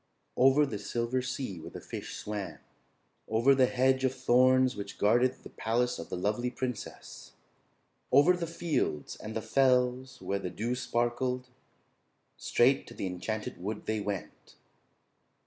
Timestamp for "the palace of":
5.43-6.09